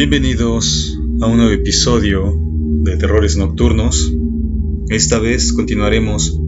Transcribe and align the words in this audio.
Bienvenidos 0.00 0.98
a 1.20 1.26
un 1.26 1.36
nuevo 1.36 1.52
episodio 1.52 2.32
de 2.34 2.96
Terrores 2.96 3.36
Nocturnos. 3.36 4.10
Esta 4.88 5.18
vez 5.18 5.52
continuaremos 5.52 6.40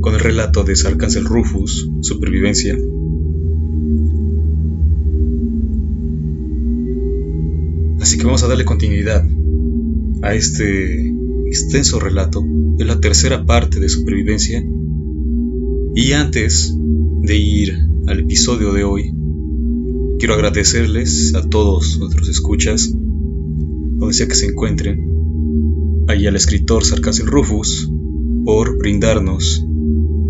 con 0.00 0.14
el 0.14 0.20
relato 0.20 0.62
de 0.62 0.76
Sarcáncel 0.76 1.24
Rufus, 1.24 1.90
Supervivencia. 2.02 2.78
Así 8.00 8.18
que 8.18 8.24
vamos 8.24 8.44
a 8.44 8.46
darle 8.46 8.64
continuidad 8.64 9.28
a 10.22 10.34
este 10.36 11.08
extenso 11.48 11.98
relato. 11.98 12.40
Es 12.78 12.86
la 12.86 13.00
tercera 13.00 13.44
parte 13.44 13.80
de 13.80 13.88
Supervivencia. 13.88 14.64
Y 15.96 16.12
antes 16.12 16.72
de 17.20 17.36
ir 17.36 17.88
al 18.06 18.20
episodio 18.20 18.72
de 18.72 18.84
hoy, 18.84 19.23
Quiero 20.24 20.36
agradecerles 20.36 21.34
a 21.34 21.46
todos 21.50 21.98
nuestros 21.98 22.30
escuchas, 22.30 22.90
donde 22.94 24.14
sea 24.14 24.26
que 24.26 24.34
se 24.34 24.46
encuentren, 24.46 25.06
y 26.18 26.26
al 26.26 26.34
escritor 26.34 26.82
Sarcáncel 26.82 27.26
Rufus 27.26 27.92
por 28.46 28.78
brindarnos 28.78 29.62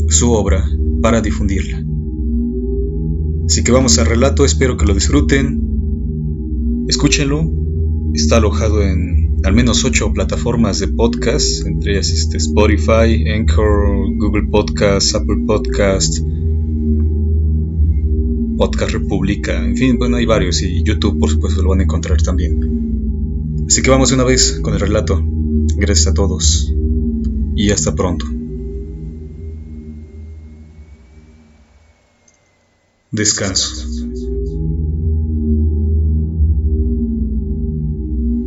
su 0.09 0.33
obra 0.33 0.69
para 1.01 1.21
difundirla. 1.21 1.81
Así 3.47 3.63
que 3.63 3.71
vamos 3.71 3.97
al 4.01 4.07
relato, 4.07 4.45
espero 4.45 4.77
que 4.77 4.85
lo 4.85 4.95
disfruten. 4.95 5.63
Escúchenlo, 6.89 7.49
está 8.15 8.39
alojado 8.39 8.83
en 8.83 9.37
al 9.45 9.55
menos 9.55 9.85
ocho 9.85 10.13
plataformas 10.13 10.81
de 10.81 10.89
podcast, 10.89 11.65
entre 11.67 11.93
ellas 11.93 12.11
este, 12.11 12.39
Spotify, 12.39 13.29
Anchor, 13.33 14.13
Google 14.17 14.49
Podcast, 14.51 15.15
Apple 15.15 15.45
Podcast, 15.47 16.19
Podcast 18.65 18.93
República, 18.93 19.63
en 19.63 19.77
fin, 19.77 19.99
bueno, 19.99 20.17
hay 20.17 20.25
varios 20.25 20.63
y 20.63 20.83
YouTube 20.83 21.19
por 21.21 21.29
supuesto 21.29 21.63
lo 21.63 21.69
van 21.69 21.81
a 21.81 21.83
encontrar 21.83 22.23
también. 22.23 23.67
Así 23.69 23.83
que 23.83 23.91
vamos 23.91 24.11
una 24.11 24.25
vez 24.25 24.59
con 24.63 24.73
el 24.73 24.81
relato. 24.81 25.23
Gracias 25.77 26.07
a 26.07 26.15
todos 26.15 26.73
y 27.55 27.71
hasta 27.73 27.95
pronto. 27.95 28.25
Descanso. 33.11 33.87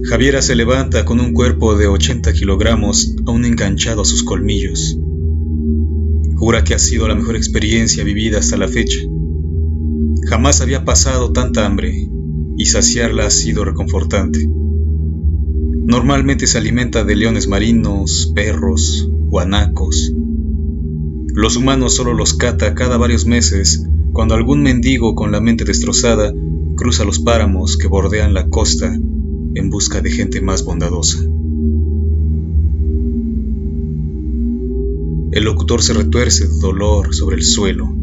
Javiera 0.10 0.42
se 0.42 0.56
levanta 0.56 1.06
con 1.06 1.20
un 1.20 1.32
cuerpo 1.32 1.78
de 1.78 1.86
80 1.86 2.34
kilogramos 2.34 3.16
aún 3.28 3.46
enganchado 3.46 4.02
a 4.02 4.06
sus 4.06 4.24
colmillos. 4.24 4.98
Jura 6.38 6.64
que 6.64 6.74
ha 6.74 6.80
sido 6.80 7.08
la 7.08 7.14
mejor 7.14 7.36
experiencia 7.36 8.04
vivida 8.04 8.40
hasta 8.40 8.58
la 8.58 8.68
fecha. 8.68 9.02
Jamás 10.30 10.60
había 10.60 10.84
pasado 10.84 11.32
tanta 11.32 11.66
hambre 11.66 12.10
y 12.58 12.66
saciarla 12.66 13.28
ha 13.28 13.30
sido 13.30 13.64
reconfortante. 13.64 14.46
Normalmente 14.46 16.48
se 16.48 16.58
alimenta 16.58 17.06
de 17.06 17.16
leones 17.16 17.48
marinos, 17.48 18.34
perros, 18.36 19.08
guanacos. 19.10 20.14
Los 21.34 21.56
humanos 21.56 21.96
solo 21.96 22.14
los 22.14 22.34
cata 22.34 22.76
cada 22.76 22.98
varios 22.98 23.26
meses 23.26 23.88
cuando 24.12 24.36
algún 24.36 24.64
mendigo 24.64 25.16
con 25.16 25.32
la 25.32 25.40
mente 25.40 25.64
destrozada 25.64 26.34
cruza 26.76 27.06
los 27.06 27.20
páramos 27.20 27.78
que 27.78 27.88
bordean 27.88 28.34
la 28.34 28.50
costa 28.50 28.94
en 28.94 29.70
busca 29.70 30.02
de 30.02 30.12
gente 30.12 30.42
más 30.42 30.66
bondadosa. 30.66 31.20
El 35.32 35.44
locutor 35.46 35.82
se 35.82 35.94
retuerce 35.94 36.50
de 36.50 36.60
dolor 36.60 37.16
sobre 37.16 37.38
el 37.38 37.44
suelo 37.44 37.97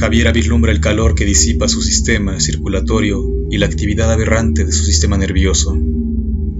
Javiera 0.00 0.32
vislumbra 0.32 0.72
el 0.72 0.80
calor 0.80 1.14
que 1.14 1.26
disipa 1.26 1.68
su 1.68 1.82
sistema 1.82 2.40
circulatorio 2.40 3.22
y 3.50 3.58
la 3.58 3.66
actividad 3.66 4.10
aberrante 4.10 4.64
de 4.64 4.72
su 4.72 4.82
sistema 4.82 5.18
nervioso 5.18 5.76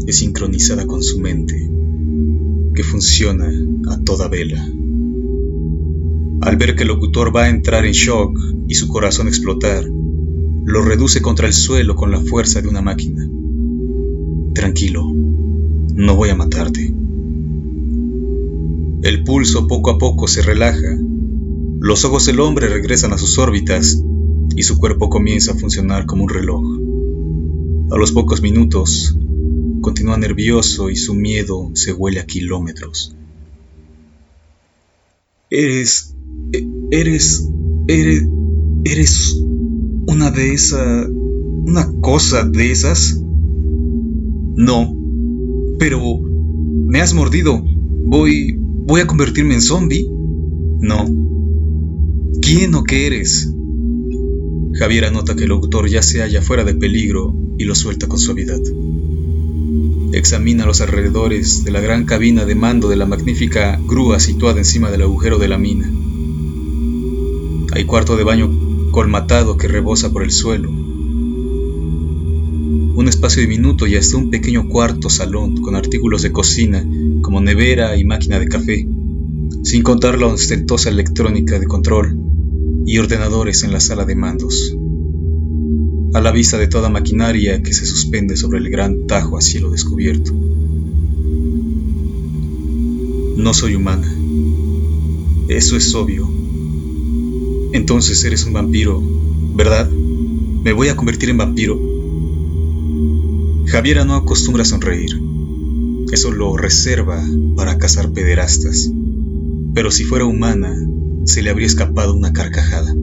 es 0.06 0.18
sincronizada 0.18 0.86
con 0.86 1.02
su 1.02 1.20
mente, 1.20 1.70
que 2.74 2.84
funciona 2.84 3.50
a 3.88 3.98
toda 4.04 4.28
vela. 4.28 4.62
Al 6.42 6.56
ver 6.58 6.76
que 6.76 6.82
el 6.82 6.88
locutor 6.88 7.34
va 7.34 7.44
a 7.44 7.48
entrar 7.48 7.86
en 7.86 7.92
shock 7.92 8.38
y 8.68 8.74
su 8.74 8.88
corazón 8.88 9.26
explotar, 9.26 9.86
lo 9.86 10.82
reduce 10.82 11.22
contra 11.22 11.46
el 11.46 11.54
suelo 11.54 11.96
con 11.96 12.10
la 12.10 12.20
fuerza 12.20 12.60
de 12.60 12.68
una 12.68 12.82
máquina. 12.82 13.26
Tranquilo, 14.52 15.10
no 15.94 16.14
voy 16.14 16.28
a 16.28 16.36
matarte. 16.36 16.94
El 19.02 19.24
pulso 19.24 19.66
poco 19.66 19.92
a 19.92 19.96
poco 19.96 20.28
se 20.28 20.42
relaja 20.42 20.98
los 21.80 22.04
ojos 22.04 22.26
del 22.26 22.40
hombre 22.40 22.68
regresan 22.68 23.14
a 23.14 23.18
sus 23.18 23.38
órbitas 23.38 24.04
y 24.54 24.62
su 24.64 24.78
cuerpo 24.78 25.08
comienza 25.08 25.52
a 25.52 25.56
funcionar 25.56 26.04
como 26.04 26.24
un 26.24 26.28
reloj. 26.28 26.62
A 27.90 27.96
los 27.96 28.12
pocos 28.12 28.42
minutos, 28.42 29.16
continúa 29.80 30.18
nervioso 30.18 30.90
y 30.90 30.96
su 30.96 31.14
miedo 31.14 31.70
se 31.72 31.94
huele 31.94 32.20
a 32.20 32.26
kilómetros. 32.26 33.16
Eres... 35.48 36.14
eres... 36.90 37.48
eres... 37.88 38.28
eres 38.84 39.42
una 40.06 40.30
de 40.30 40.52
esas... 40.52 41.08
una 41.08 41.90
cosa 42.02 42.44
de 42.44 42.72
esas. 42.72 43.18
No, 44.54 44.94
pero... 45.78 45.98
me 46.20 47.00
has 47.00 47.14
mordido. 47.14 47.64
Voy... 48.04 48.54
voy 48.58 49.00
a 49.00 49.06
convertirme 49.06 49.54
en 49.54 49.62
zombie. 49.62 50.06
No, 50.82 51.06
¿Quién 52.52 52.74
o 52.74 52.82
qué 52.82 53.06
eres? 53.06 53.48
Javier 54.72 55.04
anota 55.04 55.36
que 55.36 55.44
el 55.44 55.50
locutor 55.50 55.88
ya 55.88 56.02
se 56.02 56.20
halla 56.20 56.42
fuera 56.42 56.64
de 56.64 56.74
peligro 56.74 57.32
y 57.56 57.62
lo 57.62 57.76
suelta 57.76 58.08
con 58.08 58.18
suavidad. 58.18 58.58
Examina 60.12 60.66
los 60.66 60.80
alrededores 60.80 61.62
de 61.62 61.70
la 61.70 61.80
gran 61.80 62.06
cabina 62.06 62.44
de 62.44 62.56
mando 62.56 62.88
de 62.88 62.96
la 62.96 63.06
magnífica 63.06 63.80
grúa 63.86 64.18
situada 64.18 64.58
encima 64.58 64.90
del 64.90 65.02
agujero 65.02 65.38
de 65.38 65.46
la 65.46 65.58
mina. 65.58 65.88
Hay 67.70 67.84
cuarto 67.84 68.16
de 68.16 68.24
baño 68.24 68.50
colmatado 68.90 69.56
que 69.56 69.68
rebosa 69.68 70.10
por 70.10 70.24
el 70.24 70.32
suelo. 70.32 70.70
Un 70.70 73.04
espacio 73.06 73.42
diminuto 73.42 73.86
y 73.86 73.94
hasta 73.94 74.16
un 74.16 74.28
pequeño 74.28 74.68
cuarto 74.68 75.08
salón 75.08 75.58
con 75.58 75.76
artículos 75.76 76.22
de 76.22 76.32
cocina 76.32 76.84
como 77.22 77.40
nevera 77.40 77.96
y 77.96 78.02
máquina 78.02 78.40
de 78.40 78.48
café, 78.48 78.88
sin 79.62 79.84
contar 79.84 80.18
la 80.18 80.26
ostentosa 80.26 80.88
electrónica 80.88 81.60
de 81.60 81.68
control 81.68 82.19
y 82.90 82.98
ordenadores 82.98 83.62
en 83.62 83.70
la 83.70 83.78
sala 83.78 84.04
de 84.04 84.16
mandos, 84.16 84.76
a 86.12 86.20
la 86.20 86.32
vista 86.32 86.58
de 86.58 86.66
toda 86.66 86.88
maquinaria 86.88 87.62
que 87.62 87.72
se 87.72 87.86
suspende 87.86 88.36
sobre 88.36 88.58
el 88.58 88.68
gran 88.68 89.06
tajo 89.06 89.38
a 89.38 89.40
cielo 89.40 89.70
descubierto. 89.70 90.32
No 93.36 93.54
soy 93.54 93.76
humana. 93.76 94.12
Eso 95.46 95.76
es 95.76 95.94
obvio. 95.94 96.28
Entonces 97.72 98.24
eres 98.24 98.44
un 98.44 98.54
vampiro, 98.54 99.00
¿verdad? 99.54 99.88
Me 99.88 100.72
voy 100.72 100.88
a 100.88 100.96
convertir 100.96 101.30
en 101.30 101.38
vampiro. 101.38 101.78
Javiera 103.66 104.04
no 104.04 104.16
acostumbra 104.16 104.64
a 104.64 104.66
sonreír. 104.66 105.16
Eso 106.10 106.32
lo 106.32 106.56
reserva 106.56 107.24
para 107.54 107.78
cazar 107.78 108.10
pederastas. 108.10 108.90
Pero 109.74 109.92
si 109.92 110.02
fuera 110.02 110.24
humana, 110.24 110.74
se 111.24 111.42
le 111.42 111.50
habría 111.50 111.66
escapado 111.66 112.14
una 112.14 112.32
carcajada. 112.32 112.94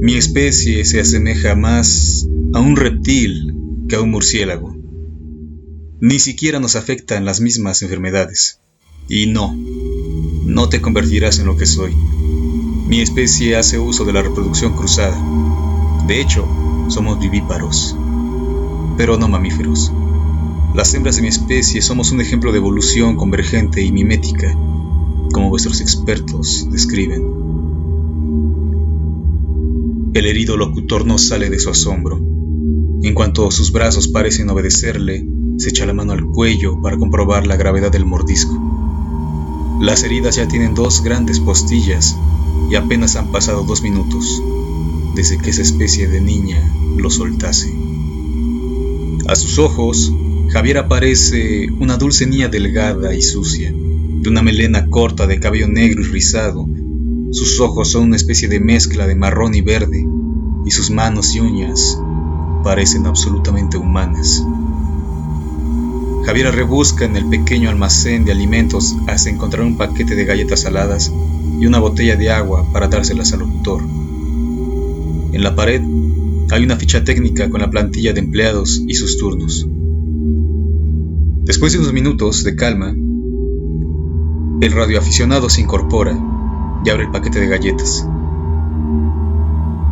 Mi 0.00 0.14
especie 0.14 0.84
se 0.84 1.00
asemeja 1.00 1.54
más 1.54 2.28
a 2.54 2.60
un 2.60 2.76
reptil 2.76 3.54
que 3.88 3.96
a 3.96 4.00
un 4.00 4.10
murciélago. 4.10 4.76
Ni 6.00 6.18
siquiera 6.20 6.60
nos 6.60 6.76
afectan 6.76 7.24
las 7.24 7.40
mismas 7.40 7.82
enfermedades. 7.82 8.60
Y 9.08 9.26
no, 9.26 9.56
no 10.44 10.68
te 10.68 10.80
convertirás 10.80 11.40
en 11.40 11.46
lo 11.46 11.56
que 11.56 11.66
soy. 11.66 11.94
Mi 12.86 13.00
especie 13.00 13.56
hace 13.56 13.78
uso 13.78 14.04
de 14.04 14.12
la 14.12 14.22
reproducción 14.22 14.76
cruzada. 14.76 15.18
De 16.06 16.20
hecho, 16.20 16.46
somos 16.88 17.18
vivíparos, 17.18 17.96
pero 18.96 19.18
no 19.18 19.28
mamíferos. 19.28 19.92
Las 20.74 20.94
hembras 20.94 21.16
de 21.16 21.22
mi 21.22 21.28
especie 21.28 21.82
somos 21.82 22.12
un 22.12 22.20
ejemplo 22.20 22.52
de 22.52 22.58
evolución 22.58 23.16
convergente 23.16 23.82
y 23.82 23.90
mimética 23.90 24.56
como 25.32 25.50
vuestros 25.50 25.80
expertos 25.80 26.68
describen. 26.70 27.22
El 30.14 30.26
herido 30.26 30.56
locutor 30.56 31.06
no 31.06 31.18
sale 31.18 31.50
de 31.50 31.58
su 31.58 31.70
asombro. 31.70 32.18
En 33.02 33.14
cuanto 33.14 33.50
sus 33.50 33.72
brazos 33.72 34.08
parecen 34.08 34.50
obedecerle, 34.50 35.24
se 35.58 35.68
echa 35.70 35.86
la 35.86 35.92
mano 35.92 36.12
al 36.12 36.24
cuello 36.24 36.80
para 36.82 36.96
comprobar 36.96 37.46
la 37.46 37.56
gravedad 37.56 37.92
del 37.92 38.04
mordisco. 38.04 38.56
Las 39.80 40.02
heridas 40.02 40.36
ya 40.36 40.48
tienen 40.48 40.74
dos 40.74 41.02
grandes 41.02 41.38
postillas 41.38 42.16
y 42.70 42.74
apenas 42.74 43.16
han 43.16 43.30
pasado 43.30 43.64
dos 43.64 43.82
minutos 43.82 44.42
desde 45.14 45.38
que 45.38 45.50
esa 45.50 45.62
especie 45.62 46.08
de 46.08 46.20
niña 46.20 46.60
lo 46.96 47.10
soltase. 47.10 47.72
A 49.26 49.36
sus 49.36 49.58
ojos, 49.58 50.12
Javier 50.48 50.78
aparece 50.78 51.68
una 51.78 51.96
dulce 51.96 52.26
niña 52.26 52.48
delgada 52.48 53.14
y 53.14 53.22
sucia 53.22 53.72
de 54.20 54.28
una 54.28 54.42
melena 54.42 54.88
corta 54.88 55.26
de 55.26 55.40
cabello 55.40 55.68
negro 55.68 56.02
y 56.02 56.06
rizado. 56.06 56.68
Sus 57.30 57.60
ojos 57.60 57.90
son 57.90 58.04
una 58.04 58.16
especie 58.16 58.48
de 58.48 58.60
mezcla 58.60 59.06
de 59.06 59.14
marrón 59.14 59.54
y 59.54 59.60
verde, 59.60 60.06
y 60.64 60.70
sus 60.70 60.90
manos 60.90 61.34
y 61.34 61.40
uñas 61.40 61.98
parecen 62.64 63.06
absolutamente 63.06 63.76
humanas. 63.76 64.44
Javiera 66.24 66.50
rebusca 66.50 67.04
en 67.04 67.16
el 67.16 67.26
pequeño 67.28 67.70
almacén 67.70 68.24
de 68.24 68.32
alimentos 68.32 68.96
hasta 69.06 69.30
encontrar 69.30 69.64
un 69.64 69.76
paquete 69.76 70.14
de 70.14 70.24
galletas 70.24 70.60
saladas 70.60 71.12
y 71.58 71.66
una 71.66 71.78
botella 71.78 72.16
de 72.16 72.30
agua 72.30 72.70
para 72.72 72.88
dárselas 72.88 73.32
al 73.32 73.40
locutor. 73.40 73.82
En 75.32 75.42
la 75.42 75.54
pared 75.54 75.80
hay 76.50 76.64
una 76.64 76.76
ficha 76.76 77.04
técnica 77.04 77.48
con 77.48 77.60
la 77.60 77.70
plantilla 77.70 78.12
de 78.12 78.20
empleados 78.20 78.82
y 78.86 78.94
sus 78.94 79.16
turnos. 79.16 79.66
Después 81.44 81.72
de 81.72 81.78
unos 81.78 81.92
minutos 81.92 82.44
de 82.44 82.56
calma, 82.56 82.94
el 84.60 84.72
radioaficionado 84.72 85.48
se 85.48 85.60
incorpora 85.60 86.18
y 86.84 86.90
abre 86.90 87.04
el 87.04 87.10
paquete 87.10 87.40
de 87.40 87.46
galletas. 87.46 88.06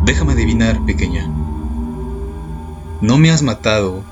Déjame 0.05 0.33
adivinar, 0.33 0.85
pequeña. 0.85 1.29
¿No 3.01 3.19
me 3.19 3.31
has 3.31 3.43
matado 3.43 4.03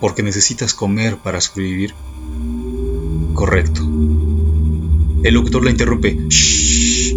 porque 0.00 0.22
necesitas 0.22 0.74
comer 0.74 1.18
para 1.18 1.40
sobrevivir? 1.40 1.94
Correcto. 3.34 3.82
El 5.22 5.34
locutor 5.34 5.64
la 5.64 5.70
interrumpe. 5.70 6.18
¡Shh! 6.28 7.14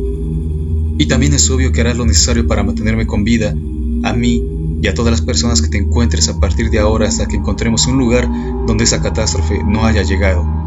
Y 0.97 1.07
también 1.07 1.33
es 1.33 1.49
obvio 1.49 1.71
que 1.71 1.81
harás 1.81 1.97
lo 1.97 2.05
necesario 2.05 2.47
para 2.47 2.63
mantenerme 2.63 3.07
con 3.07 3.23
vida, 3.23 3.55
a 4.03 4.13
mí 4.13 4.43
y 4.81 4.87
a 4.87 4.93
todas 4.93 5.11
las 5.11 5.21
personas 5.21 5.61
que 5.61 5.69
te 5.69 5.77
encuentres 5.77 6.29
a 6.29 6.39
partir 6.39 6.69
de 6.69 6.79
ahora 6.79 7.07
hasta 7.07 7.25
que 7.25 7.37
encontremos 7.37 7.87
un 7.87 7.97
lugar 7.97 8.29
donde 8.67 8.83
esa 8.83 9.01
catástrofe 9.01 9.63
no 9.63 9.85
haya 9.85 10.03
llegado, 10.03 10.62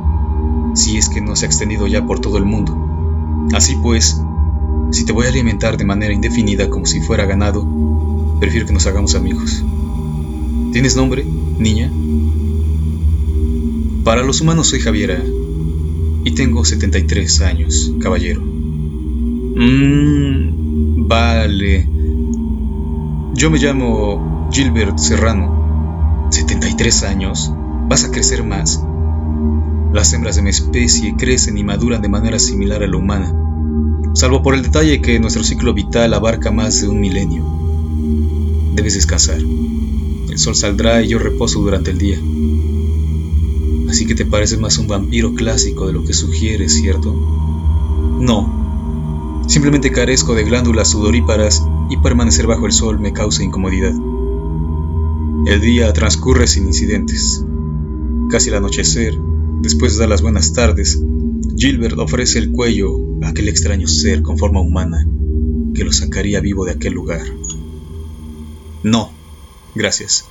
si 0.76 0.98
es 0.98 1.08
que 1.08 1.20
no 1.20 1.34
se 1.34 1.46
ha 1.46 1.48
extendido 1.48 1.86
ya 1.86 2.06
por 2.06 2.20
todo 2.20 2.36
el 2.38 2.44
mundo. 2.44 3.48
Así 3.54 3.76
pues, 3.82 4.20
si 4.92 5.04
te 5.04 5.12
voy 5.12 5.26
a 5.26 5.30
alimentar 5.30 5.76
de 5.76 5.84
manera 5.84 6.12
indefinida 6.12 6.68
como 6.70 6.86
si 6.86 7.00
fuera 7.00 7.24
ganado, 7.24 7.66
prefiero 8.38 8.66
que 8.66 8.72
nos 8.72 8.86
hagamos 8.86 9.14
amigos. 9.14 9.64
¿Tienes 10.72 10.94
nombre, 10.96 11.24
niña? 11.58 11.90
Para 14.04 14.22
los 14.22 14.40
humanos 14.40 14.68
soy 14.68 14.80
Javiera 14.80 15.18
y 16.24 16.32
tengo 16.32 16.64
73 16.64 17.40
años, 17.40 17.92
caballero. 18.00 18.42
Mmm, 19.56 21.08
vale. 21.08 21.88
Yo 23.34 23.50
me 23.50 23.58
llamo 23.58 24.48
Gilbert 24.52 24.98
Serrano. 24.98 26.28
¿73 26.30 27.08
años? 27.08 27.50
¿Vas 27.88 28.04
a 28.04 28.10
crecer 28.10 28.44
más? 28.44 28.84
Las 29.92 30.12
hembras 30.12 30.36
de 30.36 30.42
mi 30.42 30.50
especie 30.50 31.14
crecen 31.16 31.56
y 31.58 31.64
maduran 31.64 32.02
de 32.02 32.08
manera 32.08 32.38
similar 32.38 32.82
a 32.82 32.86
la 32.86 32.96
humana, 32.96 33.34
salvo 34.14 34.42
por 34.42 34.54
el 34.54 34.62
detalle 34.62 35.00
que 35.00 35.18
nuestro 35.20 35.44
ciclo 35.44 35.74
vital 35.74 36.12
abarca 36.14 36.50
más 36.50 36.80
de 36.80 36.88
un 36.88 37.00
milenio. 37.00 37.44
Debes 38.74 38.94
descansar. 38.94 39.38
El 39.38 40.38
sol 40.38 40.54
saldrá 40.54 41.02
y 41.02 41.08
yo 41.08 41.18
reposo 41.18 41.60
durante 41.60 41.90
el 41.90 41.98
día. 41.98 42.18
Así 43.88 44.06
que 44.06 44.14
te 44.14 44.26
pareces 44.26 44.58
más 44.58 44.78
un 44.78 44.88
vampiro 44.88 45.34
clásico 45.34 45.86
de 45.86 45.92
lo 45.94 46.04
que 46.04 46.12
sugieres, 46.12 46.74
¿cierto? 46.74 47.14
No. 48.20 49.44
Simplemente 49.48 49.92
carezco 49.92 50.34
de 50.34 50.44
glándulas 50.44 50.88
sudoríparas 50.88 51.64
y 51.88 51.96
permanecer 51.98 52.46
bajo 52.46 52.66
el 52.66 52.72
sol 52.72 52.98
me 52.98 53.12
causa 53.12 53.44
incomodidad. 53.44 53.94
El 55.46 55.60
día 55.60 55.92
transcurre 55.92 56.46
sin 56.46 56.66
incidentes. 56.66 57.44
Casi 58.28 58.50
al 58.50 58.56
anochecer, 58.56 59.18
Después 59.62 59.96
de 59.96 60.06
las 60.06 60.22
buenas 60.22 60.52
tardes, 60.52 61.00
Gilbert 61.56 61.98
ofrece 61.98 62.38
el 62.38 62.52
cuello 62.52 62.98
a 63.22 63.28
aquel 63.28 63.48
extraño 63.48 63.88
ser 63.88 64.22
con 64.22 64.38
forma 64.38 64.60
humana 64.60 65.06
que 65.74 65.84
lo 65.84 65.92
sacaría 65.92 66.40
vivo 66.40 66.64
de 66.64 66.72
aquel 66.72 66.94
lugar. 66.94 67.22
No, 68.82 69.10
gracias. 69.74 70.26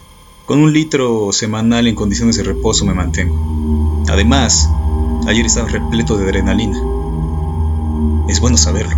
Con 0.45 0.59
un 0.59 0.73
litro 0.73 1.31
semanal 1.31 1.87
en 1.87 1.95
condiciones 1.95 2.37
de 2.37 2.43
reposo 2.43 2.85
me 2.85 2.93
mantengo. 2.93 4.05
Además, 4.07 4.69
ayer 5.27 5.45
estaba 5.45 5.67
repleto 5.67 6.17
de 6.17 6.25
adrenalina. 6.25 6.79
Es 8.29 8.39
bueno 8.39 8.57
saberlo. 8.57 8.95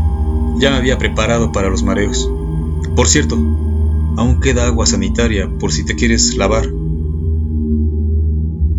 Ya 0.58 0.72
me 0.72 0.78
había 0.78 0.98
preparado 0.98 1.52
para 1.52 1.70
los 1.70 1.84
mareos. 1.84 2.30
Por 2.96 3.08
cierto, 3.08 3.36
aún 3.36 4.40
queda 4.42 4.68
agua 4.68 4.86
sanitaria 4.86 5.50
por 5.50 5.72
si 5.72 5.86
te 5.86 5.96
quieres 5.96 6.36
lavar. 6.36 6.70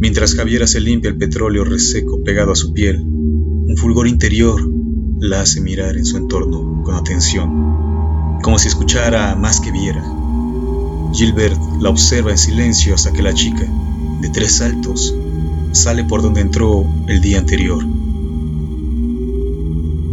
Mientras 0.00 0.36
Javiera 0.36 0.68
se 0.68 0.80
limpia 0.80 1.10
el 1.10 1.18
petróleo 1.18 1.64
reseco 1.64 2.22
pegado 2.22 2.52
a 2.52 2.56
su 2.56 2.72
piel, 2.72 3.02
un 3.02 3.76
fulgor 3.76 4.06
interior 4.06 4.60
la 5.18 5.40
hace 5.40 5.60
mirar 5.60 5.96
en 5.96 6.04
su 6.04 6.16
entorno 6.16 6.84
con 6.84 6.94
atención, 6.94 8.38
como 8.40 8.60
si 8.60 8.68
escuchara 8.68 9.34
más 9.34 9.60
que 9.60 9.72
viera. 9.72 10.04
Gilbert 11.12 11.58
la 11.80 11.90
observa 11.90 12.30
en 12.30 12.38
silencio 12.38 12.94
hasta 12.94 13.12
que 13.12 13.22
la 13.22 13.34
chica, 13.34 13.66
de 14.20 14.28
tres 14.28 14.58
saltos, 14.58 15.16
sale 15.72 16.04
por 16.04 16.22
donde 16.22 16.42
entró 16.42 16.86
el 17.08 17.20
día 17.20 17.40
anterior. 17.40 17.84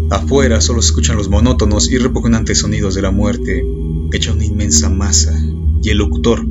Afuera 0.09 0.61
solo 0.61 0.81
se 0.81 0.87
escuchan 0.87 1.15
los 1.15 1.29
monótonos 1.29 1.91
y 1.91 1.99
repugnantes 1.99 2.57
sonidos 2.57 2.95
de 2.95 3.03
la 3.03 3.11
muerte, 3.11 3.63
hecha 4.11 4.33
una 4.33 4.45
inmensa 4.45 4.89
masa, 4.89 5.39
y 5.83 5.89
el 5.89 5.99
locutor, 5.99 6.43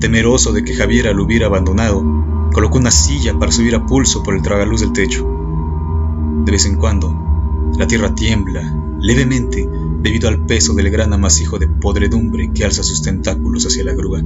temeroso 0.00 0.52
de 0.52 0.64
que 0.64 0.74
Javiera 0.74 1.12
lo 1.12 1.24
hubiera 1.24 1.46
abandonado, 1.46 2.22
Colocó 2.52 2.78
una 2.78 2.90
silla 2.90 3.38
para 3.38 3.52
subir 3.52 3.74
a 3.74 3.86
pulso 3.86 4.22
por 4.22 4.34
el 4.34 4.42
tragaluz 4.42 4.80
del 4.80 4.92
techo. 4.92 5.26
De 6.44 6.52
vez 6.52 6.66
en 6.66 6.76
cuando, 6.76 7.72
la 7.78 7.86
tierra 7.86 8.14
tiembla 8.14 8.62
levemente 9.00 9.68
debido 10.02 10.28
al 10.28 10.44
peso 10.46 10.74
del 10.74 10.90
gran 10.90 11.12
amasijo 11.12 11.58
de 11.58 11.68
podredumbre 11.68 12.50
que 12.52 12.64
alza 12.64 12.82
sus 12.82 13.02
tentáculos 13.02 13.66
hacia 13.66 13.84
la 13.84 13.94
grúa. 13.94 14.22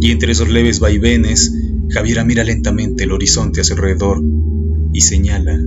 Y 0.00 0.10
entre 0.10 0.32
esos 0.32 0.48
leves 0.48 0.80
vaivenes, 0.80 1.54
Javiera 1.90 2.24
mira 2.24 2.44
lentamente 2.44 3.04
el 3.04 3.12
horizonte 3.12 3.60
a 3.60 3.64
su 3.64 3.74
alrededor 3.74 4.22
y 4.92 5.00
señala 5.00 5.58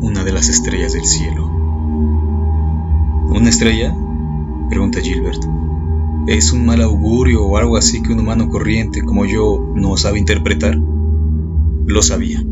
una 0.00 0.24
de 0.24 0.32
las 0.32 0.48
estrellas 0.48 0.92
del 0.92 1.04
cielo. 1.04 1.46
¿Una 3.28 3.48
estrella? 3.48 3.96
pregunta 4.68 5.00
Gilbert. 5.00 5.44
¿Es 6.26 6.52
un 6.52 6.64
mal 6.64 6.80
augurio 6.80 7.44
o 7.44 7.58
algo 7.58 7.76
así 7.76 8.02
que 8.02 8.12
un 8.12 8.20
humano 8.20 8.48
corriente 8.48 9.04
como 9.04 9.26
yo 9.26 9.58
no 9.74 9.98
sabe 9.98 10.18
interpretar? 10.18 10.74
Lo 10.74 12.00
sabía. 12.00 12.42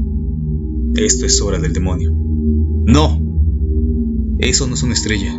Esto 0.94 1.24
es 1.24 1.40
obra 1.40 1.58
del 1.58 1.72
demonio. 1.72 2.10
No. 2.12 3.18
Eso 4.38 4.66
no 4.66 4.74
es 4.74 4.82
una 4.82 4.92
estrella. 4.92 5.32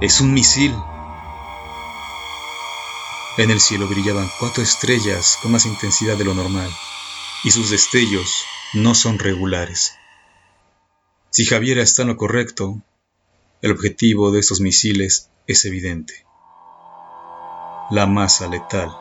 Es 0.00 0.22
un 0.22 0.32
misil. 0.32 0.72
En 3.36 3.50
el 3.50 3.60
cielo 3.60 3.86
brillaban 3.88 4.30
cuatro 4.40 4.62
estrellas 4.62 5.38
con 5.42 5.52
más 5.52 5.66
intensidad 5.66 6.16
de 6.16 6.24
lo 6.24 6.32
normal, 6.34 6.70
y 7.44 7.50
sus 7.50 7.68
destellos 7.68 8.42
no 8.72 8.94
son 8.94 9.18
regulares. 9.18 9.92
Si 11.28 11.44
Javiera 11.44 11.82
está 11.82 12.02
en 12.02 12.08
lo 12.08 12.16
correcto, 12.16 12.80
el 13.60 13.70
objetivo 13.70 14.30
de 14.30 14.40
estos 14.40 14.62
misiles 14.62 15.28
es 15.46 15.66
evidente 15.66 16.27
la 17.90 18.06
masa 18.06 18.48
letal 18.48 18.94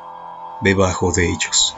debajo 0.61 1.11
de 1.11 1.29
ellos. 1.29 1.77